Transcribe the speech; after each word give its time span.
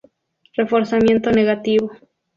Reforzamiento 0.55 1.29
negativo. 1.31 1.91